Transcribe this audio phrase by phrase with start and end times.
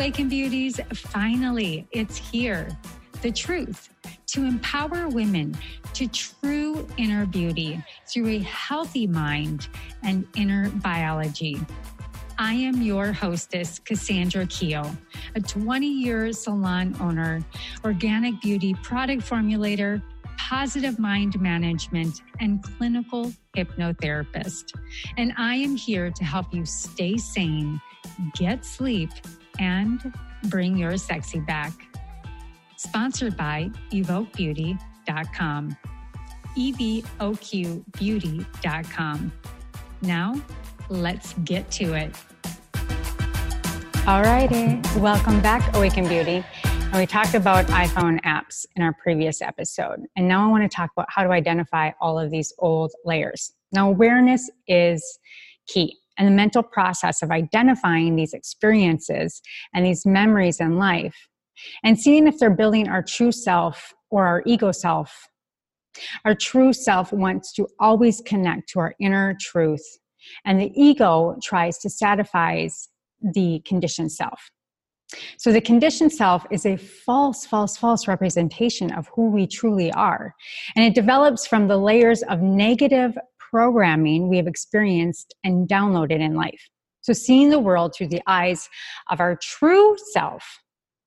[0.00, 2.74] Awaken Beauties, finally, it's here.
[3.20, 3.90] The truth
[4.28, 5.54] to empower women
[5.92, 9.68] to true inner beauty through a healthy mind
[10.02, 11.60] and inner biology.
[12.38, 14.90] I am your hostess, Cassandra Keel,
[15.34, 17.44] a 20 year salon owner,
[17.84, 20.00] organic beauty product formulator,
[20.38, 24.72] positive mind management, and clinical hypnotherapist.
[25.18, 27.82] And I am here to help you stay sane,
[28.34, 29.10] get sleep,
[29.60, 30.12] and
[30.44, 31.72] bring your sexy back.
[32.76, 35.76] Sponsored by evoquebeauty.com.
[36.56, 39.32] EVOQbeauty.com.
[40.02, 40.34] Now,
[40.88, 42.16] let's get to it.
[44.06, 44.80] All righty.
[44.98, 46.42] Welcome back, Awaken Beauty.
[46.64, 50.06] And we talked about iPhone apps in our previous episode.
[50.16, 53.52] And now I want to talk about how to identify all of these old layers.
[53.70, 55.20] Now, awareness is
[55.68, 55.99] key.
[56.20, 59.40] And the mental process of identifying these experiences
[59.74, 61.16] and these memories in life
[61.82, 65.28] and seeing if they're building our true self or our ego self.
[66.26, 69.84] Our true self wants to always connect to our inner truth,
[70.44, 72.68] and the ego tries to satisfy
[73.22, 74.50] the conditioned self.
[75.38, 80.34] So the conditioned self is a false, false, false representation of who we truly are.
[80.76, 83.18] And it develops from the layers of negative
[83.50, 86.68] programming we have experienced and downloaded in life.
[87.02, 88.68] So seeing the world through the eyes
[89.10, 90.44] of our true self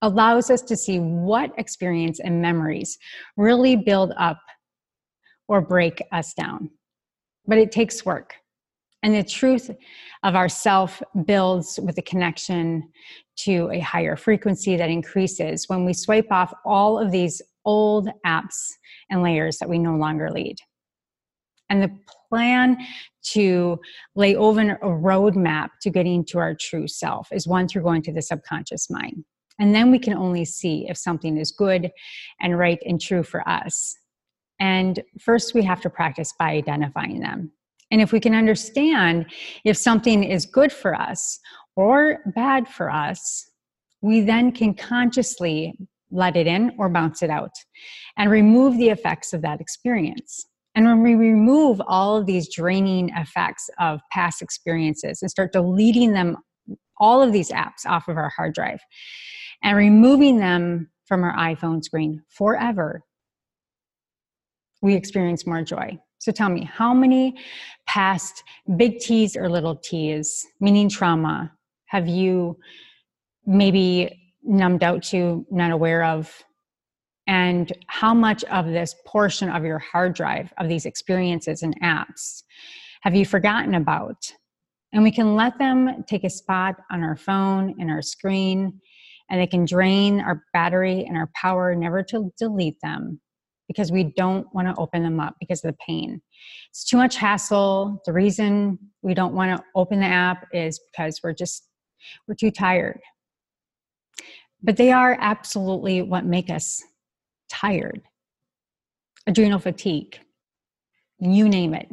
[0.00, 2.98] allows us to see what experience and memories
[3.36, 4.38] really build up
[5.48, 6.70] or break us down.
[7.46, 8.34] But it takes work.
[9.02, 9.70] And the truth
[10.22, 12.88] of ourself builds with a connection
[13.38, 18.70] to a higher frequency that increases when we swipe off all of these old apps
[19.10, 20.56] and layers that we no longer lead.
[21.72, 21.90] And the
[22.28, 22.76] plan
[23.30, 23.80] to
[24.14, 28.12] lay over a roadmap to getting to our true self is one through going to
[28.12, 29.24] the subconscious mind.
[29.58, 31.90] And then we can only see if something is good
[32.42, 33.96] and right and true for us.
[34.60, 37.50] And first, we have to practice by identifying them.
[37.90, 39.26] And if we can understand
[39.64, 41.40] if something is good for us
[41.74, 43.50] or bad for us,
[44.02, 45.72] we then can consciously
[46.10, 47.52] let it in or bounce it out
[48.18, 50.46] and remove the effects of that experience.
[50.74, 56.12] And when we remove all of these draining effects of past experiences and start deleting
[56.12, 56.38] them,
[56.98, 58.80] all of these apps off of our hard drive
[59.62, 63.02] and removing them from our iPhone screen forever,
[64.80, 65.98] we experience more joy.
[66.18, 67.36] So tell me, how many
[67.86, 68.42] past
[68.76, 71.52] big T's or little T's, meaning trauma,
[71.86, 72.56] have you
[73.44, 76.32] maybe numbed out to, not aware of?
[77.26, 82.42] And how much of this portion of your hard drive of these experiences and apps
[83.02, 84.32] have you forgotten about?
[84.92, 88.80] And we can let them take a spot on our phone and our screen,
[89.30, 93.20] and they can drain our battery and our power, never to delete them
[93.68, 96.20] because we don't want to open them up because of the pain.
[96.70, 98.02] It's too much hassle.
[98.04, 101.68] The reason we don't want to open the app is because we're just
[102.26, 103.00] we're too tired.
[104.62, 106.82] But they are absolutely what make us
[107.52, 108.00] tired.
[109.26, 110.18] Adrenal fatigue.
[111.20, 111.88] You name it.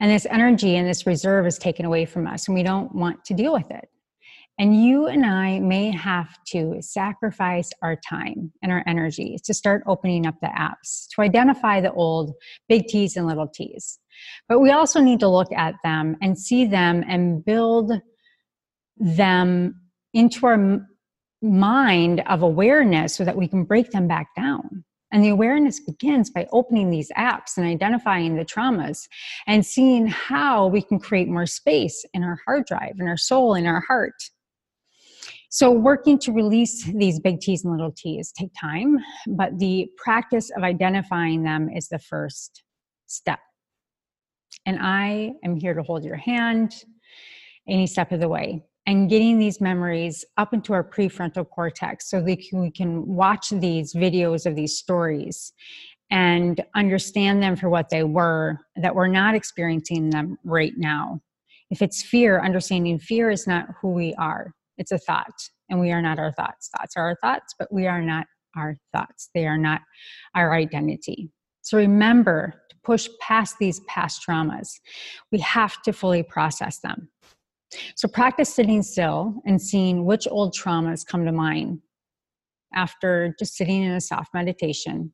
[0.00, 3.24] And this energy and this reserve is taken away from us and we don't want
[3.26, 3.88] to deal with it.
[4.58, 9.82] And you and I may have to sacrifice our time and our energy to start
[9.86, 12.32] opening up the apps, to identify the old
[12.66, 13.98] big T's and little T's.
[14.48, 17.92] But we also need to look at them and see them and build
[18.96, 19.78] them
[20.14, 20.80] into our
[21.42, 24.84] mind of awareness so that we can break them back down.
[25.12, 29.06] And the awareness begins by opening these apps and identifying the traumas
[29.46, 33.54] and seeing how we can create more space in our hard drive, in our soul,
[33.54, 34.14] in our heart
[35.48, 40.50] so, working to release these big T's and little T's take time, but the practice
[40.56, 42.62] of identifying them is the first
[43.06, 43.38] step.
[44.66, 46.74] And I am here to hold your hand
[47.66, 52.20] any step of the way and getting these memories up into our prefrontal cortex so
[52.22, 55.52] that we can watch these videos of these stories
[56.10, 61.20] and understand them for what they were, that we're not experiencing them right now.
[61.70, 65.34] If it's fear, understanding fear is not who we are it's a thought,
[65.68, 66.68] and we are not our thoughts.
[66.76, 69.30] Thoughts are our thoughts, but we are not our thoughts.
[69.34, 69.80] They are not
[70.34, 71.30] our identity.
[71.62, 74.68] So remember to push past these past traumas.
[75.32, 77.08] We have to fully process them.
[77.96, 81.80] So practice sitting still and seeing which old traumas come to mind
[82.74, 85.12] after just sitting in a soft meditation.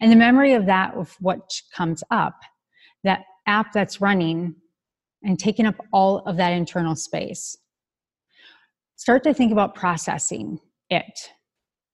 [0.00, 1.40] And the memory of that, of what
[1.74, 2.34] comes up,
[3.04, 4.54] that app that's running
[5.22, 7.56] and taking up all of that internal space
[8.96, 10.58] start to think about processing
[10.90, 11.30] it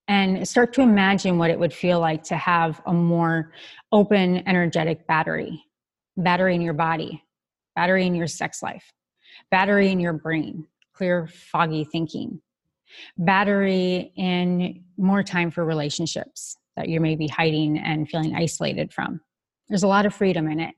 [0.08, 3.52] and start to imagine what it would feel like to have a more
[3.92, 5.62] open, energetic battery
[6.16, 7.24] battery in your body,
[7.74, 8.92] battery in your sex life,
[9.50, 12.40] battery in your brain, clear, foggy thinking,
[13.18, 19.20] battery in more time for relationships that you may be hiding and feeling isolated from.
[19.68, 20.74] There's a lot of freedom in it.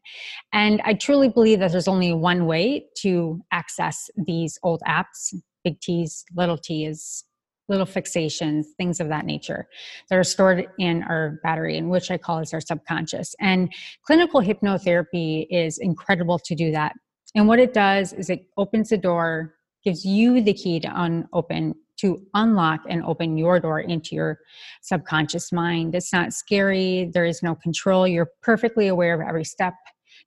[0.53, 5.81] And I truly believe that there's only one way to access these old apps, big
[5.81, 7.25] T's, little T's,
[7.69, 9.67] little fixations, things of that nature
[10.09, 13.35] that are stored in our battery, and which I call as our subconscious.
[13.41, 13.73] And
[14.05, 16.95] clinical hypnotherapy is incredible to do that.
[17.37, 19.55] And what it does is it opens the door,
[19.85, 24.39] gives you the key to unopen, to unlock and open your door into your
[24.81, 25.95] subconscious mind.
[25.95, 28.09] It's not scary, there is no control.
[28.09, 29.75] You're perfectly aware of every step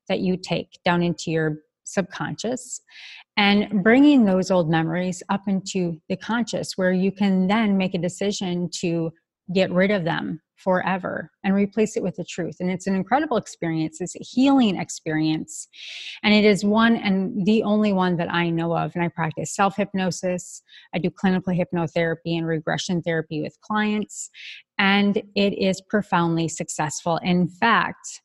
[0.07, 2.79] that you take down into your subconscious
[3.37, 7.99] and bringing those old memories up into the conscious where you can then make a
[7.99, 9.11] decision to
[9.51, 12.57] get rid of them forever and replace it with the truth.
[12.59, 14.01] And it's an incredible experience.
[14.01, 15.67] It's a healing experience.
[16.23, 18.93] And it is one and the only one that i know of.
[18.95, 20.61] And i practice self hypnosis
[20.93, 24.29] i do clinical hypnotherapy and regression therapy with clients.
[24.77, 27.17] And it is profoundly successful.
[27.23, 28.21] In fact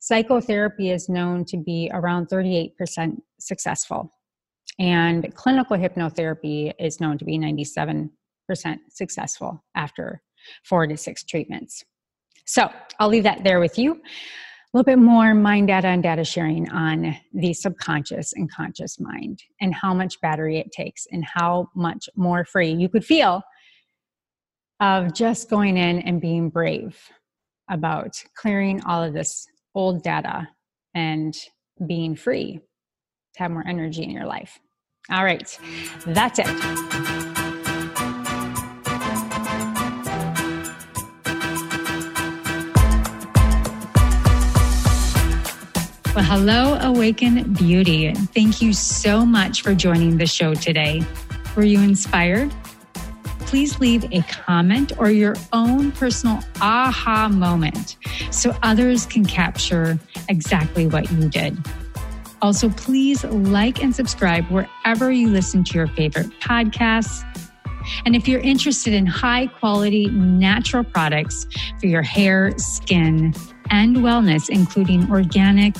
[0.00, 4.10] psychotherapy is known to be around 38% successful.
[4.78, 8.10] And clinical hypnotherapy is known to be 97%
[8.90, 10.22] successful after
[10.64, 11.84] four to six treatments.
[12.46, 13.92] So I'll leave that there with you.
[13.94, 19.42] A little bit more mind data and data sharing on the subconscious and conscious mind
[19.60, 23.42] and how much battery it takes and how much more free you could feel
[24.80, 26.98] of just going in and being brave
[27.70, 30.48] about clearing all of this old data
[30.94, 31.36] and
[31.86, 32.58] being free
[33.34, 34.58] to have more energy in your life.
[35.10, 35.58] All right,
[36.06, 37.41] that's it.
[46.14, 48.12] Well, hello, Awaken Beauty.
[48.12, 51.00] Thank you so much for joining the show today.
[51.56, 52.52] Were you inspired?
[53.46, 57.96] Please leave a comment or your own personal aha moment
[58.30, 59.98] so others can capture
[60.28, 61.56] exactly what you did.
[62.42, 67.24] Also, please like and subscribe wherever you listen to your favorite podcasts.
[68.04, 71.46] And if you're interested in high quality natural products
[71.80, 73.32] for your hair, skin,
[73.70, 75.74] and wellness, including organic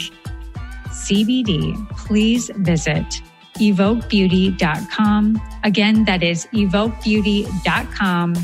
[1.06, 3.22] CBD, please visit
[3.56, 5.40] evoquebeauty.com.
[5.64, 8.34] Again, that is evoquebeauty.com,